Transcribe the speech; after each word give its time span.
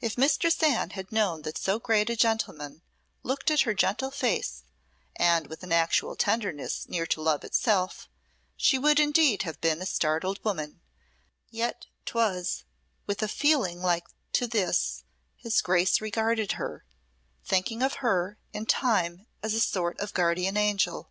If 0.00 0.16
Mistress 0.16 0.62
Anne 0.62 0.88
had 0.96 1.12
known 1.12 1.42
that 1.42 1.58
so 1.58 1.78
great 1.78 2.08
a 2.08 2.16
gentleman 2.16 2.80
looked 3.22 3.50
at 3.50 3.60
her 3.68 3.74
gentle 3.74 4.10
face 4.10 4.62
and 5.14 5.46
with 5.46 5.62
an 5.62 5.72
actual 5.72 6.16
tenderness 6.16 6.88
near 6.88 7.04
to 7.08 7.20
love 7.20 7.44
itself, 7.44 8.08
she 8.56 8.78
would 8.78 8.98
indeed 8.98 9.42
have 9.42 9.60
been 9.60 9.82
a 9.82 9.84
startled 9.84 10.42
woman, 10.42 10.80
yet 11.50 11.84
'twas 12.06 12.64
with 13.06 13.22
a 13.22 13.28
feeling 13.28 13.82
like 13.82 14.04
to 14.32 14.46
this 14.46 15.04
his 15.36 15.60
Grace 15.60 16.00
regarded 16.00 16.52
her, 16.52 16.86
thinking 17.44 17.82
of 17.82 17.96
her 17.96 18.38
in 18.54 18.64
time 18.64 19.26
as 19.42 19.52
a 19.52 19.60
sort 19.60 20.00
of 20.00 20.14
guardian 20.14 20.56
angel. 20.56 21.10